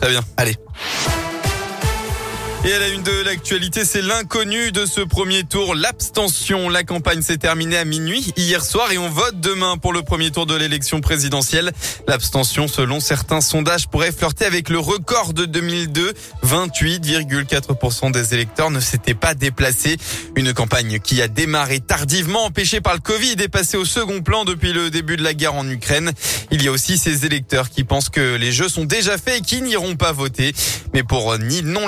[0.00, 0.20] Très bien.
[0.36, 0.56] Allez.
[2.64, 6.68] Et à la une de l'actualité, c'est l'inconnu de ce premier tour, l'abstention.
[6.68, 10.32] La campagne s'est terminée à minuit hier soir et on vote demain pour le premier
[10.32, 11.72] tour de l'élection présidentielle.
[12.08, 16.12] L'abstention, selon certains sondages, pourrait flirter avec le record de 2002.
[16.44, 19.96] 28,4% des électeurs ne s'étaient pas déplacés.
[20.34, 24.44] Une campagne qui a démarré tardivement, empêchée par le Covid et passée au second plan
[24.44, 26.10] depuis le début de la guerre en Ukraine.
[26.50, 29.42] Il y a aussi ces électeurs qui pensent que les jeux sont déjà faits et
[29.42, 30.52] qui n'iront pas voter.
[30.92, 31.86] Mais pour ni non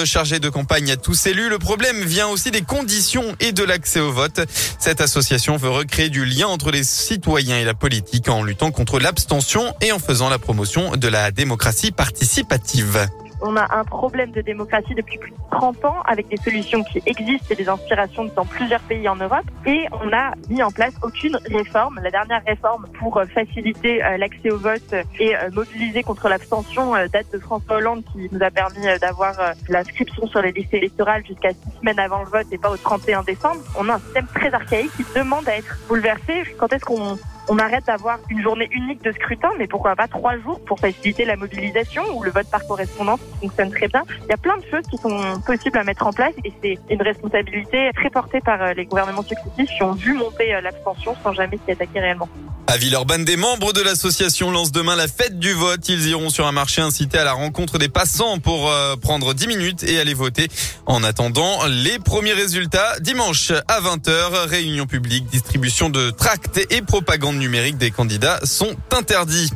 [0.00, 1.48] Lagarde, chargé de campagne à tous élus.
[1.48, 4.40] Le problème vient aussi des conditions et de l'accès au vote.
[4.78, 8.98] Cette association veut recréer du lien entre les citoyens et la politique en luttant contre
[8.98, 13.08] l'abstention et en faisant la promotion de la démocratie participative.
[13.42, 17.02] On a un problème de démocratie depuis plus de 30 ans avec des solutions qui
[17.06, 19.44] existent et des inspirations dans plusieurs pays en Europe.
[19.66, 22.00] Et on n'a mis en place aucune réforme.
[22.02, 26.92] La dernière réforme pour euh, faciliter euh, l'accès au vote et euh, mobiliser contre l'abstention
[27.12, 29.34] date de François Hollande qui nous a permis d'avoir
[29.68, 33.22] l'inscription sur les listes électorales jusqu'à six semaines avant le vote et pas au 31
[33.22, 33.60] décembre.
[33.78, 36.44] On a un système très archaïque qui demande à être bouleversé.
[36.58, 37.18] Quand est-ce qu'on
[37.50, 41.24] on arrête d'avoir une journée unique de scrutin, mais pourquoi pas trois jours pour faciliter
[41.24, 44.04] la mobilisation ou le vote par correspondance qui fonctionne très bien.
[44.22, 46.78] Il y a plein de choses qui sont possibles à mettre en place et c'est
[46.88, 51.16] une responsabilité très portée par euh, les gouvernements successifs qui ont vu monter euh, l'abstention
[51.24, 52.28] sans jamais s'y attaquer réellement.
[52.70, 55.88] À Villeurbanne, des membres de l'association lancent demain la fête du vote.
[55.88, 59.48] Ils iront sur un marché incité à la rencontre des passants pour euh, prendre 10
[59.48, 60.46] minutes et aller voter.
[60.86, 67.38] En attendant, les premiers résultats dimanche à 20h, réunion publique, distribution de tracts et propagande
[67.38, 69.50] numérique des candidats sont interdits.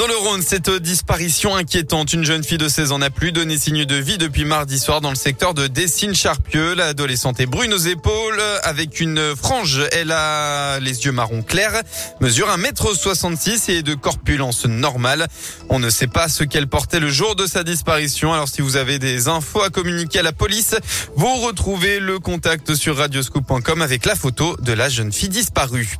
[0.00, 2.14] Dans le Rhône, cette disparition inquiétante.
[2.14, 5.02] Une jeune fille de 16 ans n'a plus donné signe de vie depuis mardi soir
[5.02, 6.72] dans le secteur de Dessines-Charpieu.
[6.72, 9.82] L'adolescente est brune aux épaules avec une frange.
[9.92, 11.82] Elle a les yeux marron clair,
[12.20, 15.28] mesure 1m66 et de corpulence normale.
[15.68, 18.32] On ne sait pas ce qu'elle portait le jour de sa disparition.
[18.32, 20.76] Alors si vous avez des infos à communiquer à la police,
[21.14, 25.98] vous retrouvez le contact sur radioscoop.com avec la photo de la jeune fille disparue.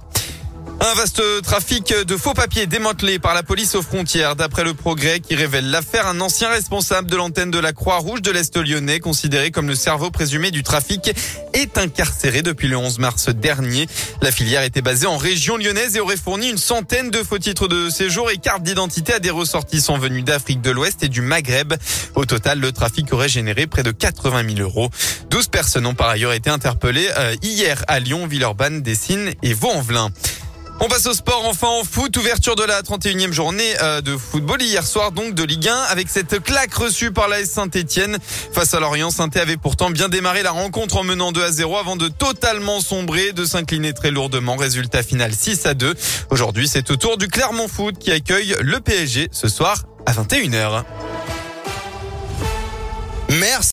[0.83, 4.35] Un vaste trafic de faux papiers démantelé par la police aux frontières.
[4.35, 8.31] D'après le progrès qui révèle l'affaire, un ancien responsable de l'antenne de la Croix-Rouge de
[8.31, 11.15] l'Est lyonnais, considéré comme le cerveau présumé du trafic,
[11.53, 13.89] est incarcéré depuis le 11 mars dernier.
[14.23, 17.69] La filière était basée en région lyonnaise et aurait fourni une centaine de faux titres
[17.69, 21.75] de séjour et cartes d'identité à des ressortissants venus d'Afrique de l'Ouest et du Maghreb.
[22.15, 24.89] Au total, le trafic aurait généré près de 80 000 euros.
[25.29, 30.11] 12 personnes ont par ailleurs été interpellées euh, hier à Lyon, Villeurbanne, Dessines et Vaux-en-Velin.
[30.83, 32.17] On passe au sport enfin en foot.
[32.17, 36.09] Ouverture de la 31e journée euh, de football hier soir donc de Ligue 1 avec
[36.09, 38.17] cette claque reçue par l'AS Saint-Etienne.
[38.55, 41.77] Face à Lorient, saint avait pourtant bien démarré la rencontre en menant 2 à 0
[41.77, 44.57] avant de totalement sombrer, de s'incliner très lourdement.
[44.57, 45.95] Résultat final 6 à 2.
[46.31, 50.85] Aujourd'hui, c'est au tour du Clermont Foot qui accueille le PSG ce soir à 21h.
[53.39, 53.69] Merci.